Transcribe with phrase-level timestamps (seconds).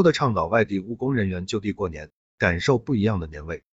[0.00, 3.64] 多的倡导外地务工人员就地过年，感受不一样的年味。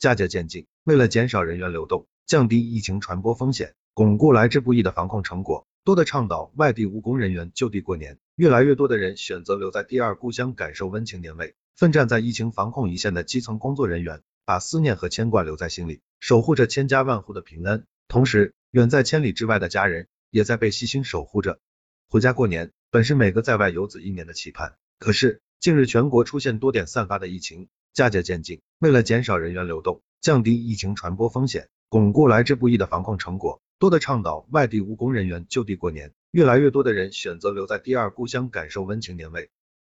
[0.00, 11.54] 佳节渐近，为了减少人员流动，降低疫情传播风险，巩固来之不易的防控成果，多的倡导外地务工人员就地过年，越来越多的人选择留在第二故乡，感受温情年味。
[11.76, 17.84] 奋战在疫情防控一线的基层工作人员，把思念和牵挂留在心里，守护着千家万户的平安。
[18.08, 21.60] 同时，远在千里之外的家人，也在被细心守护着。
[22.08, 24.74] 回家过年，本是每个在外游子一年的期盼。
[25.00, 39.48] 可是，近日全国出现多点散发的疫情，佳节渐近，为了减少人员流动，降低疫情传播风险，巩固来之不易的防控成果，多的倡导外地务工人员就地过年，越来越多的人选择留在第二故乡，感受温情年味。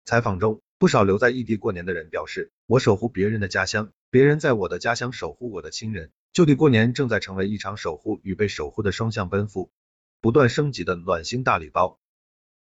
[0.05, 9.70] 采访中，不少留在异地过年的人表示，我守护别人的家乡，别人在我的家乡守护我的亲人，就地过年正在成为一场守护与被守护的双向奔赴，
[10.20, 11.99] 不断升级的暖心大礼包。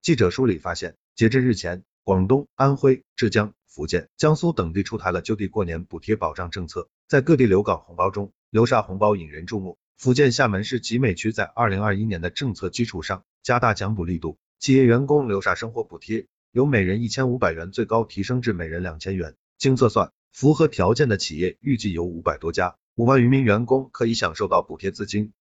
[0.02, 9.78] 记者梳理发现，截至日前，广东、安徽、浙江、福建、江苏等地出台了就地过年补贴保障政策，在各地留港红包中，流沙红包引人注目。
[9.96, 16.26] 福建厦门市集美区在二零二一年的政策基础上，加大奖补力度，企业员工留沙生活补贴。
[16.50, 19.36] 由每人一千五百元最高提升至每人两千元。
[19.56, 25.32] 经测算，符合条件的企业预计有五百多家，五万余名员工可以享受到补贴资金。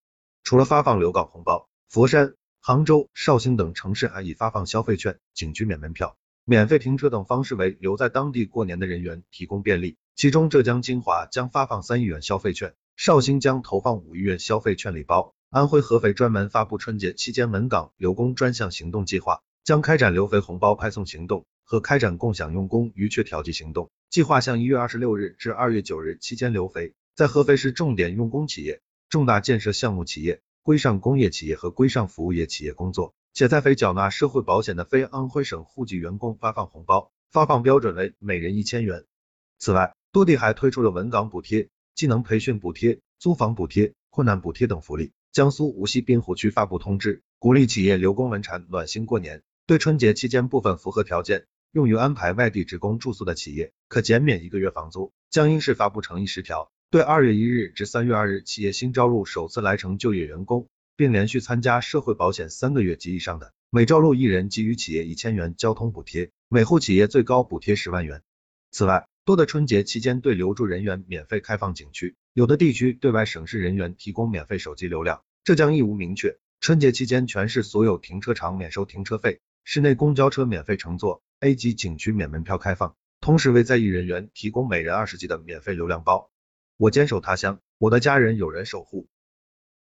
[0.44, 6.16] 除了发放留港红包，佛山、杭州、绍兴等城市还已发放消费券、景区免门票、
[6.52, 9.95] 免费停车等方式为留在当地过年的人员提供便利。
[10.17, 19.41] 其中，浙江金华将发放三亿元消费券，绍兴将投放五亿元消费券礼包，安徽合肥专门发布春节期间稳岗留工专项行动计划。
[19.63, 39.06] 将开展留肥红包派送行动和开展共享用工余缺调剂行动，计划向一月二十六日至二月九日期间留肥，在合肥市重点用工企业、重大建设项目企业、规上工业企业和规上服务业企业工作，且在非缴纳社会保险的非安徽省户籍员工发放红包，发放标准为每人一千元。
[39.58, 45.12] 此外，多地还推出了稳岗补贴、技能培训补贴、租房补贴、困难补贴等福利。
[45.32, 49.44] 江苏无锡滨湖区发布通知，鼓励企业留工稳产，暖心过年。
[49.66, 55.14] 对春节期间部分符合条件用于安排外地职工住宿的企业，可减免一个月房租。
[55.30, 60.68] 江阴市发布诚意十条，对二月一日至三月二日企业新招入首次来城就业员工，
[61.01, 68.22] 并连续参加社会保险三个月及以上的，每招录一人给予企业一千元交通补贴，每户企业最高补贴十万元。
[68.69, 75.23] 此外，多的春节期间对留住人员免费开放景区，有的地区对外省市人员提供免费手机流量。
[75.44, 79.40] 浙江义乌明确，春节期间全市所有停车场免收停车费。
[79.63, 86.29] 室内公交车免费乘坐，A 级景区免门票开放，同时为在役人员提供每人二十 G 的免费流量包。
[86.78, 89.07] 我坚守他乡，我的家人有人守护。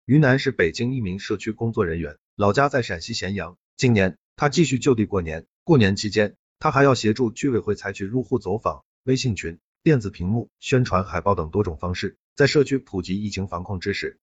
[0.05, 3.57] 于南是北京一名社区工作人员，老家在陕西咸阳。
[3.77, 14.19] 今年他继续就地过年，过年期间他还要协助居委会采取入户走访、微信群、电子屏幕、宣传海报等多种方式，在社区普及疫情防控知识。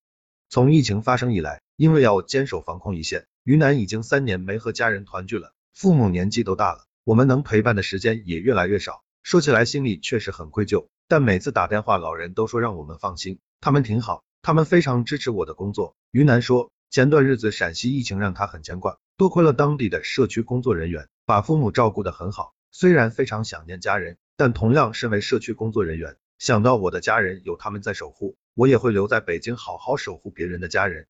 [0.48, 3.26] 从疫情发生以来，因为要坚守防控一线。
[3.44, 9.04] 于南已经三年没和家人团聚了，父母年纪都大了，我们能陪伴的时间也越来越少。
[9.22, 15.94] 说起来心里确实很愧疚，但每次打电话，老人都说让我们放心，他们挺好，他们非常支持我的工作。
[16.10, 22.54] 于南说，前段日子陕西疫情让他很牵挂，多亏了当地的社区工作人员把父母照顾得很好。
[22.70, 31.08] 虽然非常想念家人，但同样身为社区工作人员，想到我的家人有他们在守护，我也会留在北京好好守护别人的家人。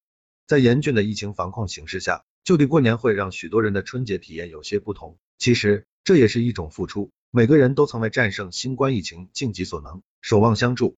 [0.49, 5.17] 在严峻的疫情防控形势下，就地过年会让许多人的春节体验有些不同。
[5.39, 10.97] 其实这也是一种付出，每个人都曾为战胜新冠疫情尽己所能，守望相助。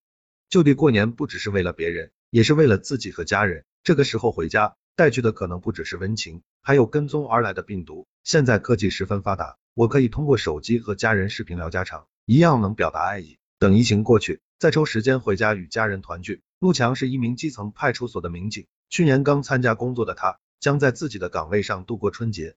[0.48, 3.64] 就地过年不只是为了别人，也是为了自己和家人。
[3.82, 8.06] 这个时候回家，带去的可能不只是温情，还有跟踪而来的病毒。
[8.24, 13.38] 现在科技十分发达，我可以通过手机和家人视频聊家常，一样能表达爱意。
[13.58, 16.42] 等疫情过去，再抽时间回家与家人团聚。
[16.58, 18.66] 陆强是一名基层派出所的民警。
[18.90, 22.54] 去年刚参加工作的他，将在自己的岗位上度过春节。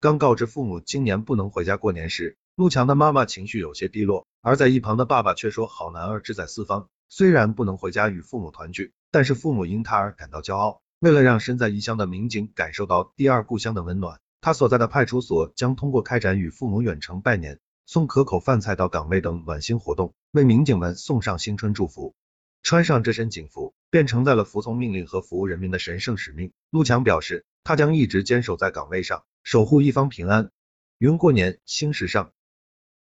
[0.00, 22.16] 刚告知父母今年不能回家过年时，陆强的妈妈情绪有些低落，而在一旁的爸爸却说：“好男儿志在四方，虽然不能回家与父母团聚，但是父母因他而感到骄傲。”为了让身在异乡的民警感受到第二故乡的温暖，他所在的派出所将通过开展与父母远程拜年、送可口饭菜到岗位等暖心活动，为民警们送上新春祝福。
[22.64, 26.50] 穿上这身警服，便承载了服从命令和服务人民的神圣使命。
[26.70, 30.50] 陆强表示，他将一直坚守在岗位上，守护一方平安。
[30.98, 32.32] 云过年新时尚，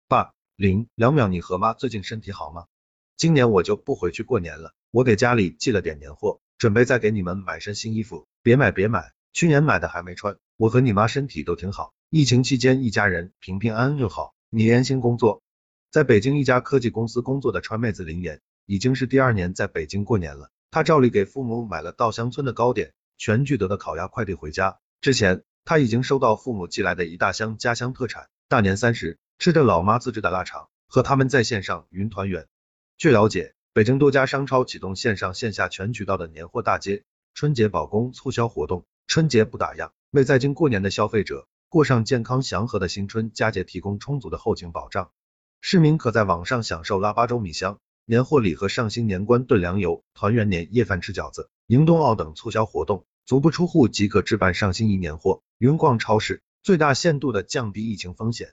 [0.09, 2.65] 爸，林，两秒，你和妈最近身体好吗？
[3.21, 8.27] 今年我就不回去过年了，我给家里寄了点年货，准备再给你们买身新衣服。
[8.43, 10.39] 别买别买，去年买的还没穿。
[10.57, 14.33] 我和你妈身体都挺好，疫情期间一家人平平安安就好。
[14.49, 15.43] 你安心工作，
[15.91, 20.51] 在北京一家科技公司工作的川妹子林岩，已经是第二年在北京过年了。
[20.71, 24.79] 她照例给父母买了稻香村的糕点、全聚德的烤鸭快递回家。
[25.03, 28.31] 之前，她已经收到父母寄来的一大箱家乡特产。
[28.49, 32.47] 大年三十，吃着老妈自制的腊肠，和他们在线上云团圆。
[33.01, 37.03] 据了解，北京多家商超启动线上线下全渠道的年货大街、
[37.33, 45.13] 春节保供促销活动，春节不打烊，为在京过年的消费者过上健康祥和的新春佳节提供充足的后勤保障。
[45.63, 47.79] 市民可在网上享受腊八粥米香。
[48.05, 55.43] 年货礼盒上新年关炖粮油、团圆年夜饭吃饺子、迎冬奥等促销活动，足不出户即可置办上新一年货。
[55.57, 58.53] 云逛超市，最大限度的降低疫情风险。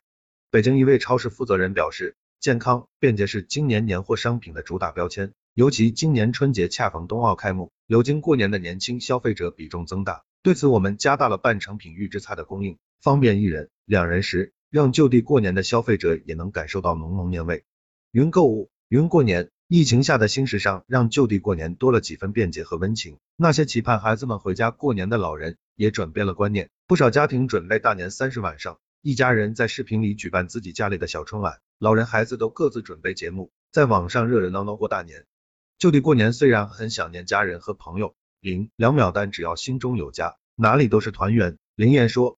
[0.51, 10.23] 北京一位超市负责人表示，健康便捷是今年年货商品的主打标签，尤其今年春节恰逢冬奥开幕，流经过年的年轻消费者比重增大。
[10.43, 17.63] 对此，我们加大了半成品预制菜的供应，方便一人、两人食，让就地过年的消费者也能感受到浓浓年味。
[18.11, 18.69] 云购物。
[18.89, 23.17] 云过年，疫情下的新时尚让就地过年多了几分便捷和温情。
[23.35, 35.25] 那些期盼孩子们回家过年的老人也转变了观念，不少家庭准备大年三十晚上，一家人在视频里举办自己家里的小春晚，老人孩子都各自准备节目，在网上热热闹闹过大年。
[35.77, 41.57] 就地过年虽然很想念家人和朋友，零两秒但只要心中有家，哪里都是团圆。
[41.73, 42.35] 林燕说，